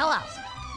Hello, 0.00 0.22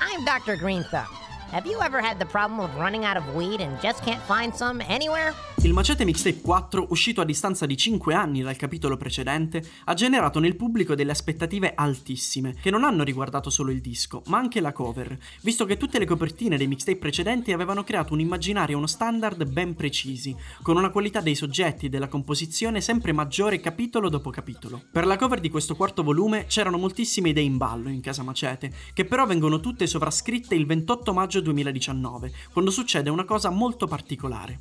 I'm 0.01 0.25
Dr. 0.25 0.55
Green 0.57 0.83
Thumb. 0.85 1.20
Have 1.53 1.67
you 1.69 1.81
ever 1.81 2.01
had 2.01 2.17
the 2.17 2.25
problem 2.25 2.61
of 2.61 2.73
running 2.77 3.03
out 3.03 3.17
of 3.17 3.35
weed 3.35 3.59
and 3.59 3.77
just 3.81 4.01
can't 4.05 4.21
find 4.21 4.53
some 4.53 4.81
anywhere? 4.87 5.33
Il 5.63 5.73
Macete 5.73 6.05
Mixtape 6.05 6.39
4, 6.41 6.87
uscito 6.89 7.19
a 7.19 7.25
distanza 7.25 7.65
di 7.65 7.75
5 7.75 8.15
anni 8.15 8.41
dal 8.41 8.55
capitolo 8.55 8.95
precedente, 8.95 9.61
ha 9.83 9.93
generato 9.93 10.39
nel 10.39 10.55
pubblico 10.55 10.95
delle 10.95 11.11
aspettative 11.11 11.73
altissime, 11.75 12.55
che 12.59 12.71
non 12.71 12.83
hanno 12.83 13.03
riguardato 13.03 13.49
solo 13.49 13.69
il 13.69 13.81
disco, 13.81 14.23
ma 14.27 14.37
anche 14.37 14.61
la 14.61 14.71
cover, 14.71 15.15
visto 15.41 15.65
che 15.65 15.77
tutte 15.77 15.99
le 15.99 16.05
copertine 16.05 16.57
dei 16.57 16.67
mixtape 16.67 16.97
precedenti 16.97 17.51
avevano 17.51 17.83
creato 17.83 18.13
un 18.13 18.21
immaginario 18.21 18.75
e 18.75 18.77
uno 18.77 18.87
standard 18.87 19.43
ben 19.45 19.75
precisi, 19.75 20.35
con 20.63 20.77
una 20.77 20.89
qualità 20.89 21.19
dei 21.19 21.35
soggetti 21.35 21.87
e 21.87 21.89
della 21.89 22.07
composizione 22.07 22.81
sempre 22.81 23.11
maggiore 23.11 23.59
capitolo 23.59 24.09
dopo 24.09 24.29
capitolo. 24.29 24.81
Per 24.89 25.05
la 25.05 25.17
cover 25.17 25.41
di 25.41 25.49
questo 25.49 25.75
quarto 25.75 26.01
volume 26.01 26.45
c'erano 26.47 26.77
moltissime 26.77 27.29
idee 27.29 27.43
in 27.43 27.57
ballo 27.57 27.89
in 27.89 28.01
casa 28.01 28.23
Macete, 28.23 28.71
che 28.93 29.05
però 29.05 29.27
vengono 29.27 29.59
tutte 29.59 29.85
sovrascritte 29.85 30.55
il 30.55 30.65
28 30.65 31.13
maggio 31.13 31.40
2019, 31.41 32.31
quando 32.51 32.71
succede 32.71 33.09
una 33.09 33.25
cosa 33.25 33.49
molto 33.49 33.87
particolare. 33.87 34.59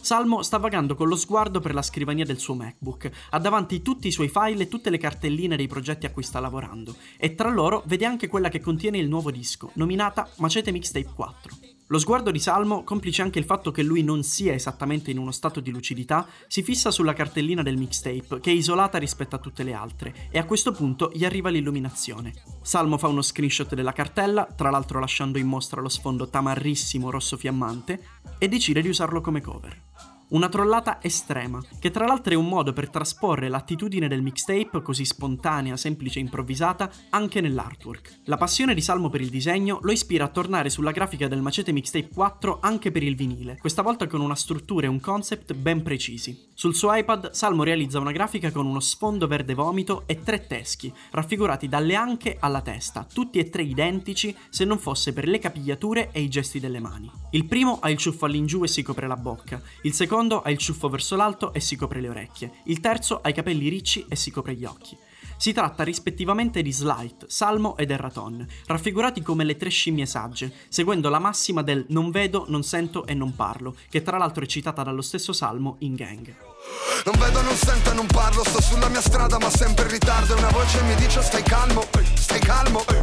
Salmo 0.00 0.42
sta 0.42 0.56
vagando 0.56 0.94
con 0.94 1.08
lo 1.08 1.16
sguardo 1.16 1.60
per 1.60 1.74
la 1.74 1.82
scrivania 1.82 2.24
del 2.24 2.38
suo 2.38 2.54
MacBook, 2.54 3.10
ha 3.30 3.38
davanti 3.38 3.82
tutti 3.82 4.08
i 4.08 4.12
suoi 4.12 4.28
file 4.28 4.62
e 4.62 4.68
tutte 4.68 4.90
le 4.90 4.98
cartelline 4.98 5.56
dei 5.56 5.66
progetti 5.66 6.06
a 6.06 6.10
cui 6.10 6.22
sta 6.22 6.40
lavorando, 6.40 6.96
e 7.18 7.34
tra 7.34 7.50
loro 7.50 7.82
vede 7.86 8.06
anche 8.06 8.28
quella 8.28 8.48
che 8.48 8.60
contiene 8.60 8.98
il 8.98 9.08
nuovo 9.08 9.30
disco, 9.30 9.70
nominata 9.74 10.28
Macete 10.36 10.72
Mixtape 10.72 11.12
4. 11.14 11.69
Lo 11.92 11.98
sguardo 11.98 12.30
di 12.30 12.38
Salmo, 12.38 12.84
complice 12.84 13.20
anche 13.20 13.40
il 13.40 13.44
fatto 13.44 13.72
che 13.72 13.82
lui 13.82 14.04
non 14.04 14.22
sia 14.22 14.52
esattamente 14.52 15.10
in 15.10 15.18
uno 15.18 15.32
stato 15.32 15.58
di 15.58 15.72
lucidità, 15.72 16.24
si 16.46 16.62
fissa 16.62 16.92
sulla 16.92 17.14
cartellina 17.14 17.64
del 17.64 17.76
mixtape, 17.76 18.38
che 18.38 18.52
è 18.52 18.54
isolata 18.54 18.96
rispetto 18.96 19.34
a 19.34 19.40
tutte 19.40 19.64
le 19.64 19.72
altre, 19.72 20.28
e 20.30 20.38
a 20.38 20.44
questo 20.44 20.70
punto 20.70 21.10
gli 21.12 21.24
arriva 21.24 21.48
l'illuminazione. 21.48 22.32
Salmo 22.62 22.96
fa 22.96 23.08
uno 23.08 23.22
screenshot 23.22 23.74
della 23.74 23.92
cartella, 23.92 24.44
tra 24.44 24.70
l'altro 24.70 25.00
lasciando 25.00 25.38
in 25.38 25.48
mostra 25.48 25.80
lo 25.80 25.88
sfondo 25.88 26.28
tamarrissimo 26.28 27.10
rosso 27.10 27.36
fiammante, 27.36 28.00
e 28.38 28.46
decide 28.46 28.82
di 28.82 28.88
usarlo 28.88 29.20
come 29.20 29.40
cover. 29.40 29.89
Una 30.30 30.48
trollata 30.48 31.02
estrema, 31.02 31.60
che 31.80 31.90
tra 31.90 32.06
l'altro 32.06 32.32
è 32.32 32.36
un 32.36 32.46
modo 32.46 32.72
per 32.72 32.88
trasporre 32.88 33.48
l'attitudine 33.48 34.06
del 34.06 34.22
mixtape, 34.22 34.80
così 34.80 35.04
spontanea, 35.04 35.76
semplice 35.76 36.20
e 36.20 36.22
improvvisata, 36.22 36.88
anche 37.10 37.40
nell'artwork. 37.40 38.20
La 38.26 38.36
passione 38.36 38.74
di 38.74 38.80
Salmo 38.80 39.08
per 39.08 39.22
il 39.22 39.28
disegno 39.28 39.80
lo 39.82 39.90
ispira 39.90 40.26
a 40.26 40.28
tornare 40.28 40.70
sulla 40.70 40.92
grafica 40.92 41.26
del 41.26 41.42
Macete 41.42 41.72
Mixtape 41.72 42.10
4 42.14 42.58
anche 42.60 42.92
per 42.92 43.02
il 43.02 43.16
vinile, 43.16 43.56
questa 43.58 43.82
volta 43.82 44.06
con 44.06 44.20
una 44.20 44.36
struttura 44.36 44.86
e 44.86 44.88
un 44.88 45.00
concept 45.00 45.52
ben 45.54 45.82
precisi. 45.82 46.46
Sul 46.54 46.76
suo 46.76 46.94
iPad 46.94 47.32
Salmo 47.32 47.64
realizza 47.64 47.98
una 47.98 48.12
grafica 48.12 48.52
con 48.52 48.66
uno 48.66 48.78
sfondo 48.78 49.26
verde 49.26 49.54
vomito 49.54 50.04
e 50.06 50.22
tre 50.22 50.46
teschi, 50.46 50.92
raffigurati 51.10 51.66
dalle 51.66 51.96
anche 51.96 52.36
alla 52.38 52.60
testa, 52.60 53.04
tutti 53.12 53.40
e 53.40 53.50
tre 53.50 53.62
identici 53.62 54.36
se 54.48 54.64
non 54.64 54.78
fosse 54.78 55.12
per 55.12 55.26
le 55.26 55.40
capigliature 55.40 56.10
e 56.12 56.20
i 56.20 56.28
gesti 56.28 56.60
delle 56.60 56.78
mani. 56.78 57.10
Il 57.32 57.46
primo 57.46 57.80
ha 57.80 57.90
il 57.90 57.96
ciuffo 57.96 58.26
all'ingiù 58.26 58.62
e 58.62 58.68
si 58.68 58.82
copre 58.82 59.08
la 59.08 59.16
bocca, 59.16 59.60
il 59.82 59.92
secondo 59.92 60.18
secondo 60.20 60.42
ha 60.42 60.50
il 60.50 60.58
ciuffo 60.58 60.90
verso 60.90 61.16
l'alto 61.16 61.54
e 61.54 61.60
si 61.60 61.76
copre 61.76 62.02
le 62.02 62.10
orecchie, 62.10 62.52
il 62.64 62.80
terzo 62.80 63.20
ha 63.22 63.30
i 63.30 63.32
capelli 63.32 63.70
ricci 63.70 64.04
e 64.06 64.16
si 64.16 64.30
copre 64.30 64.54
gli 64.54 64.66
occhi. 64.66 64.94
Si 65.38 65.54
tratta 65.54 65.82
rispettivamente 65.82 66.60
di 66.60 66.70
Slight, 66.70 67.24
Salmo 67.26 67.74
ed 67.78 67.90
Erraton, 67.90 68.46
raffigurati 68.66 69.22
come 69.22 69.44
le 69.44 69.56
tre 69.56 69.70
scimmie 69.70 70.04
sagge, 70.04 70.52
seguendo 70.68 71.08
la 71.08 71.18
massima 71.18 71.62
del 71.62 71.86
non 71.88 72.10
vedo, 72.10 72.44
non 72.48 72.62
sento 72.62 73.06
e 73.06 73.14
non 73.14 73.34
parlo, 73.34 73.74
che 73.88 74.02
tra 74.02 74.18
l'altro 74.18 74.44
è 74.44 74.46
citata 74.46 74.82
dallo 74.82 75.00
stesso 75.00 75.32
Salmo 75.32 75.76
in 75.78 75.94
Gang. 75.94 76.34
Non 77.06 77.18
vedo, 77.18 77.40
non 77.40 77.56
sento 77.56 77.90
e 77.90 77.94
non 77.94 78.06
parlo, 78.06 78.44
sto 78.44 78.60
sulla 78.60 78.88
mia 78.90 79.00
strada 79.00 79.38
ma 79.38 79.48
sempre 79.48 79.84
in 79.84 79.92
ritardo 79.92 80.34
e 80.34 80.38
una 80.38 80.50
voce 80.50 80.82
mi 80.82 80.94
dice 80.96 81.22
stai 81.22 81.42
calmo, 81.42 81.86
stai 82.16 82.40
calmo. 82.40 82.99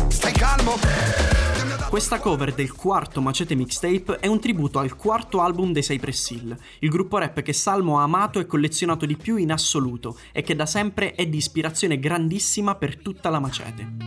Questa 1.97 2.19
cover 2.19 2.53
del 2.53 2.73
quarto 2.73 3.21
Macete 3.21 3.55
Mixtape 3.55 4.19
è 4.19 4.27
un 4.27 4.39
tributo 4.39 4.77
al 4.77 4.95
quarto 4.95 5.41
album 5.41 5.71
dei 5.71 5.81
Cypress 5.81 6.29
Hill, 6.29 6.55
il 6.81 6.89
gruppo 6.89 7.17
rap 7.17 7.41
che 7.41 7.53
Salmo 7.53 7.97
ha 7.97 8.03
amato 8.03 8.39
e 8.39 8.45
collezionato 8.45 9.07
di 9.07 9.17
più 9.17 9.35
in 9.37 9.51
assoluto 9.51 10.15
e 10.31 10.43
che 10.43 10.55
da 10.55 10.67
sempre 10.67 11.15
è 11.15 11.25
di 11.25 11.37
ispirazione 11.37 11.97
grandissima 11.97 12.75
per 12.75 12.97
tutta 12.97 13.31
la 13.31 13.39
Macete. 13.39 14.06